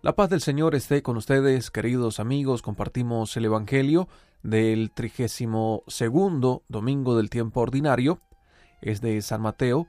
[0.00, 2.62] La paz del Señor esté con ustedes, queridos amigos.
[2.62, 4.06] Compartimos el Evangelio
[4.44, 8.20] del trigésimo segundo domingo del tiempo ordinario.
[8.80, 9.88] Es de San Mateo,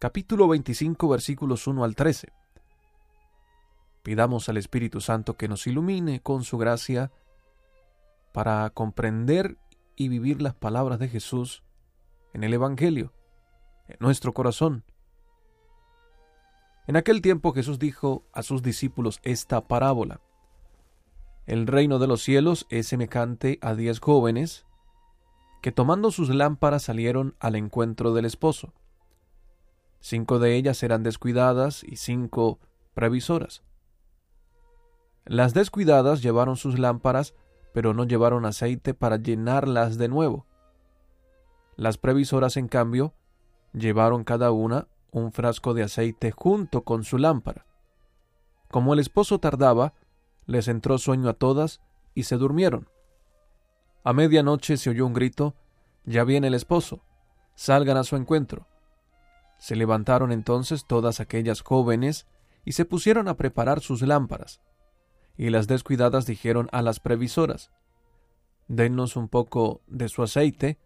[0.00, 2.32] capítulo 25, versículos 1 al 13.
[4.02, 7.12] Pidamos al Espíritu Santo que nos ilumine con su gracia
[8.32, 9.56] para comprender
[9.94, 11.62] y vivir las palabras de Jesús
[12.32, 13.12] en el Evangelio,
[13.86, 14.82] en nuestro corazón
[16.86, 20.20] en aquel tiempo Jesús dijo a sus discípulos esta parábola.
[21.46, 24.66] El reino de los cielos es semejante a diez jóvenes
[25.62, 28.74] que tomando sus lámparas salieron al encuentro del esposo.
[30.00, 32.58] Cinco de ellas eran descuidadas y cinco
[32.92, 33.62] previsoras.
[35.24, 37.34] Las descuidadas llevaron sus lámparas,
[37.72, 40.46] pero no llevaron aceite para llenarlas de nuevo.
[41.76, 43.14] Las previsoras, en cambio,
[43.72, 47.66] llevaron cada una un frasco de aceite junto con su lámpara.
[48.68, 49.94] Como el esposo tardaba,
[50.44, 51.80] les entró sueño a todas
[52.14, 52.88] y se durmieron.
[54.02, 55.54] A medianoche se oyó un grito
[56.04, 57.00] Ya viene el esposo.
[57.54, 58.66] Salgan a su encuentro.
[59.56, 62.26] Se levantaron entonces todas aquellas jóvenes
[62.64, 64.60] y se pusieron a preparar sus lámparas.
[65.36, 67.70] Y las descuidadas dijeron a las previsoras
[68.66, 70.78] Denos un poco de su aceite,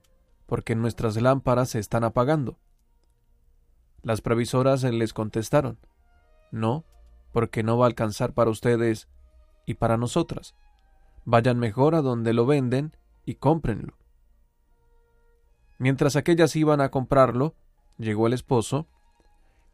[0.46, 2.58] porque nuestras lámparas se están apagando.
[4.02, 5.78] Las previsoras les contestaron,
[6.50, 6.84] No,
[7.32, 9.08] porque no va a alcanzar para ustedes
[9.66, 10.54] y para nosotras.
[11.24, 13.94] Vayan mejor a donde lo venden y cómprenlo.
[15.78, 17.54] Mientras aquellas iban a comprarlo,
[17.98, 18.86] llegó el esposo,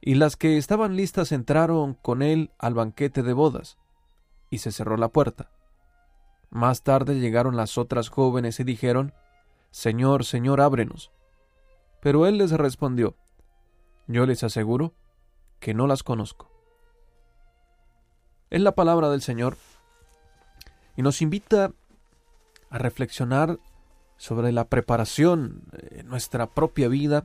[0.00, 3.78] y las que estaban listas entraron con él al banquete de bodas,
[4.50, 5.50] y se cerró la puerta.
[6.50, 9.14] Más tarde llegaron las otras jóvenes y dijeron,
[9.70, 11.10] Señor, Señor, ábrenos.
[12.00, 13.16] Pero él les respondió,
[14.06, 14.94] yo les aseguro
[15.60, 16.50] que no las conozco.
[18.50, 19.56] Es la palabra del Señor
[20.96, 21.72] y nos invita
[22.70, 23.58] a reflexionar
[24.16, 27.24] sobre la preparación en nuestra propia vida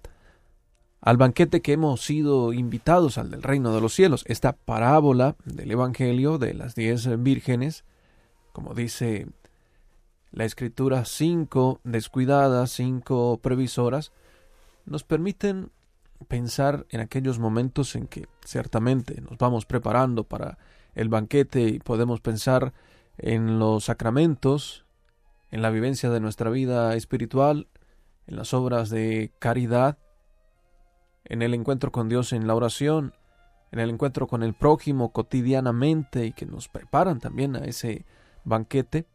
[1.01, 4.23] al banquete que hemos sido invitados al del reino de los cielos.
[4.28, 7.85] Esta parábola del Evangelio de las diez vírgenes,
[8.51, 9.28] como dice
[10.31, 14.12] la escritura, cinco descuidadas, cinco previsoras,
[14.85, 15.72] nos permiten
[16.28, 20.57] pensar en aquellos momentos en que ciertamente nos vamos preparando para
[20.96, 22.74] el banquete y podemos pensar
[23.18, 24.85] en los sacramentos,
[25.52, 27.68] en la vivencia de nuestra vida espiritual,
[28.28, 29.97] en las obras de caridad,
[31.25, 33.13] en el encuentro con Dios en la oración,
[33.72, 38.06] en el encuentro con el prójimo cotidianamente y que nos preparan también a ese
[38.44, 39.06] banquete.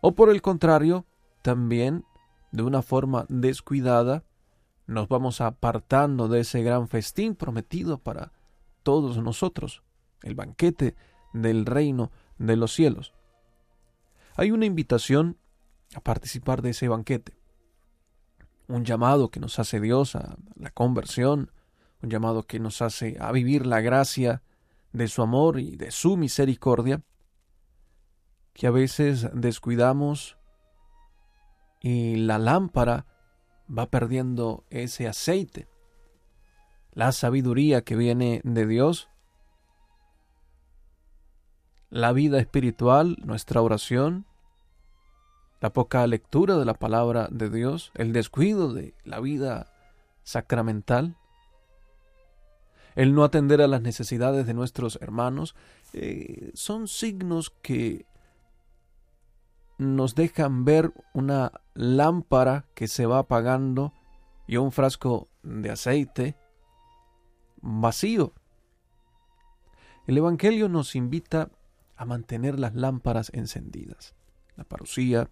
[0.00, 1.06] O por el contrario,
[1.42, 2.04] también
[2.52, 4.22] de una forma descuidada,
[4.86, 8.32] nos vamos apartando de ese gran festín prometido para
[8.82, 9.82] todos nosotros,
[10.22, 10.94] el banquete
[11.32, 13.12] del reino de los cielos.
[14.36, 15.38] Hay una invitación
[15.94, 17.36] a participar de ese banquete,
[18.68, 21.52] un llamado que nos hace Dios a la conversión,
[22.02, 24.42] un llamado que nos hace a vivir la gracia
[24.92, 27.02] de su amor y de su misericordia,
[28.52, 30.38] que a veces descuidamos
[31.80, 33.06] y la lámpara
[33.68, 35.68] va perdiendo ese aceite.
[36.92, 39.08] La sabiduría que viene de Dios,
[41.90, 44.26] la vida espiritual, nuestra oración,
[45.60, 49.72] la poca lectura de la palabra de Dios, el descuido de la vida
[50.22, 51.16] sacramental,
[52.94, 55.54] el no atender a las necesidades de nuestros hermanos,
[55.92, 58.06] eh, son signos que
[59.84, 63.92] nos dejan ver una lámpara que se va apagando
[64.46, 66.36] y un frasco de aceite
[67.60, 68.32] vacío.
[70.06, 71.50] El Evangelio nos invita
[71.96, 74.14] a mantener las lámparas encendidas.
[74.56, 75.30] La parucía,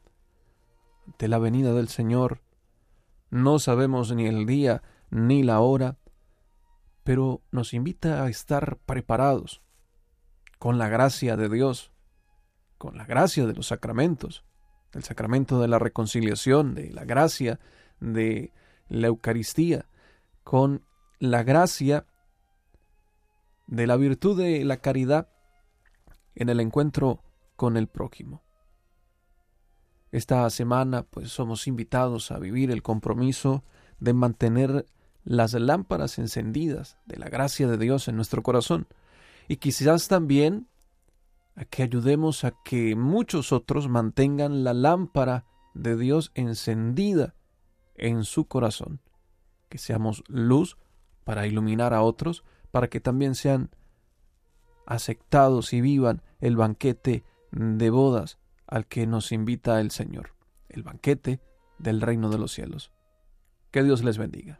[1.06, 2.42] ante la venida del Señor,
[3.30, 5.98] no sabemos ni el día ni la hora,
[7.04, 9.62] pero nos invita a estar preparados
[10.58, 11.91] con la gracia de Dios
[12.82, 14.42] con la gracia de los sacramentos,
[14.92, 17.60] el sacramento de la reconciliación, de la gracia
[18.00, 18.52] de
[18.88, 19.86] la Eucaristía,
[20.42, 20.84] con
[21.20, 22.06] la gracia
[23.68, 25.28] de la virtud de la caridad
[26.34, 27.22] en el encuentro
[27.54, 28.42] con el prójimo.
[30.10, 33.62] Esta semana pues somos invitados a vivir el compromiso
[34.00, 34.86] de mantener
[35.22, 38.88] las lámparas encendidas de la gracia de Dios en nuestro corazón
[39.46, 40.66] y quizás también
[41.54, 45.44] a que ayudemos a que muchos otros mantengan la lámpara
[45.74, 47.34] de Dios encendida
[47.94, 49.00] en su corazón,
[49.68, 50.76] que seamos luz
[51.24, 53.70] para iluminar a otros, para que también sean
[54.86, 60.34] aceptados y vivan el banquete de bodas al que nos invita el Señor,
[60.68, 61.40] el banquete
[61.78, 62.90] del reino de los cielos.
[63.70, 64.58] Que Dios les bendiga.